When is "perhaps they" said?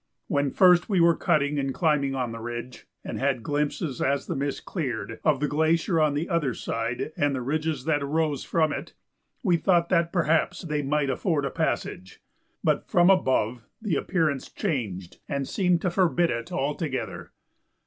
10.11-10.81